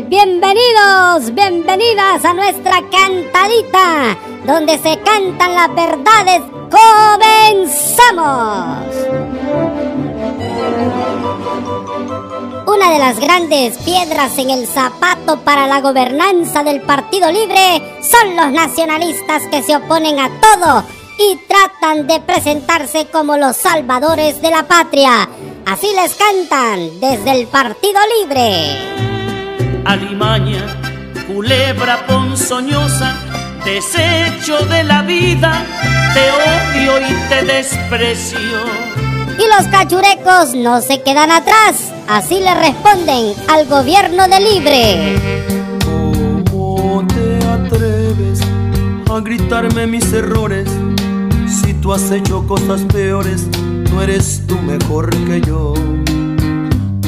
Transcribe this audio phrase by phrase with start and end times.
[0.00, 6.40] Bienvenidos, bienvenidas a nuestra cantadita, donde se cantan las verdades.
[6.70, 8.06] ¡Comenzamos!
[12.66, 18.34] Una de las grandes piedras en el zapato para la gobernanza del Partido Libre son
[18.34, 20.84] los nacionalistas que se oponen a todo
[21.18, 25.28] y tratan de presentarse como los salvadores de la patria.
[25.66, 29.21] Así les cantan desde el Partido Libre.
[29.92, 30.64] Alimaña,
[31.26, 33.14] culebra ponzoñosa,
[33.62, 35.66] desecho de la vida,
[36.14, 38.38] te odio y te desprecio.
[39.38, 45.20] Y los cachurecos no se quedan atrás, así le responden al gobierno de Libre.
[45.84, 48.40] ¿Cómo te atreves
[49.10, 50.70] a gritarme mis errores?
[51.46, 53.46] Si tú has hecho cosas peores,
[53.90, 55.74] no eres tú mejor que yo.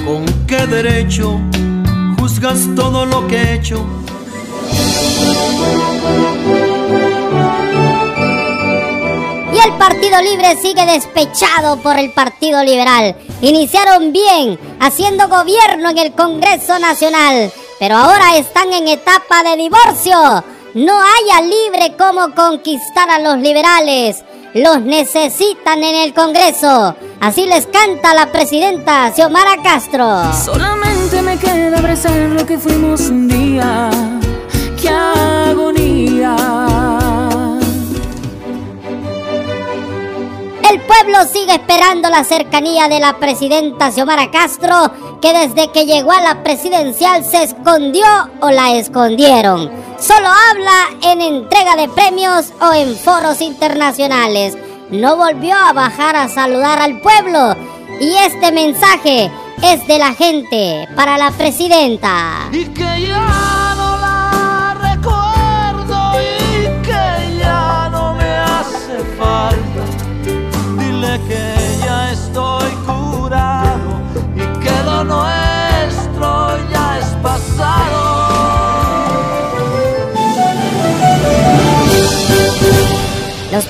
[0.05, 1.41] ¿Con qué derecho
[2.25, 3.85] juzgas todo lo que he hecho?
[9.53, 13.15] Y el Partido Libre sigue despechado por el Partido Liberal.
[13.43, 20.17] Iniciaron bien, haciendo gobierno en el Congreso Nacional, pero ahora están en etapa de divorcio.
[20.73, 24.25] No haya libre cómo conquistar a los liberales.
[24.55, 26.97] Los necesitan en el Congreso.
[27.25, 30.31] Así les canta la presidenta Xiomara Castro.
[30.45, 33.89] Solamente me queda abrazar lo que fuimos un día.
[34.79, 36.37] ¡Qué agonía!
[40.71, 46.13] El pueblo sigue esperando la cercanía de la presidenta Xiomara Castro, que desde que llegó
[46.13, 48.05] a la presidencial se escondió
[48.41, 49.71] o la escondieron.
[49.99, 54.59] Solo habla en entrega de premios o en foros internacionales.
[54.91, 57.57] No volvió a bajar a saludar al pueblo.
[58.01, 59.31] Y este mensaje
[59.63, 62.49] es de la gente para la presidenta.
[62.53, 69.85] Y que ya no la recuerdo y que ya no me hace falta.
[70.79, 71.54] Dile que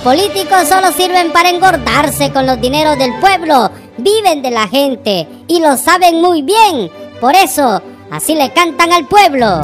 [0.04, 5.60] políticos solo sirven para engordarse con los dineros del pueblo, viven de la gente y
[5.60, 6.90] lo saben muy bien.
[7.22, 9.62] Por eso, así le cantan al pueblo.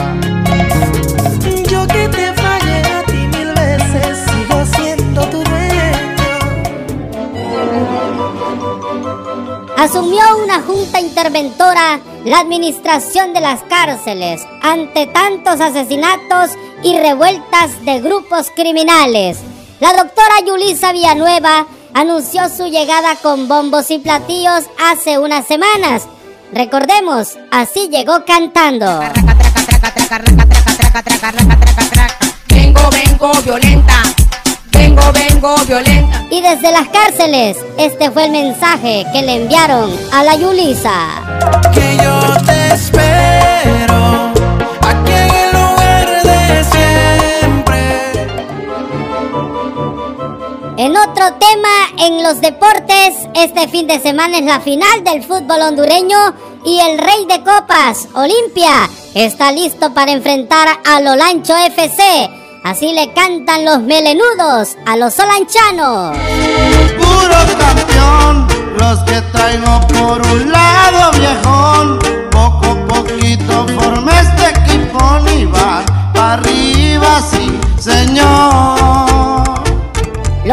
[1.68, 5.60] Yo que te fallé a ti mil veces, sigo siendo tu dueño.
[9.76, 16.52] Asumió una junta interventora la administración de las cárceles ante tantos asesinatos
[16.82, 19.38] y revueltas de grupos criminales.
[19.80, 26.02] La doctora Yulisa Villanueva anunció su llegada con bombos y platillos hace unas semanas.
[26.52, 29.00] Recordemos, así llegó cantando.
[32.48, 34.02] Vengo, vengo violenta.
[34.72, 36.26] Vengo, vengo violenta.
[36.30, 41.22] Y desde las cárceles, este fue el mensaje que le enviaron a la Yulisa.
[41.72, 43.39] Que yo te espero
[52.00, 56.16] en los deportes, este fin de semana es la final del fútbol hondureño
[56.64, 62.30] y el rey de copas, Olimpia, está listo para enfrentar a Lolancho FC.
[62.64, 66.16] Así le cantan los melenudos a los solanchanos.
[66.96, 71.98] Puro campeón, los que traigo por un lado viejón.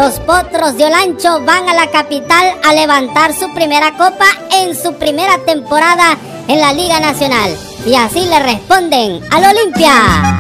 [0.08, 4.94] Los potros de Olancho van a la capital a levantar su primera copa en su
[4.94, 7.54] primera temporada en la Liga Nacional.
[7.86, 10.38] Y así le responden al Olimpia.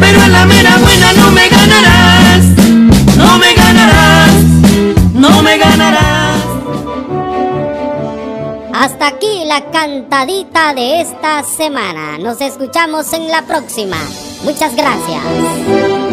[0.00, 2.44] Pero en la mera buena no me ganarás.
[3.16, 4.32] No me ganarás.
[5.14, 6.40] No me ganarás.
[8.74, 12.18] Hasta aquí la cantadita de esta semana.
[12.18, 13.98] Nos escuchamos en la próxima.
[14.42, 16.07] Muchas gracias.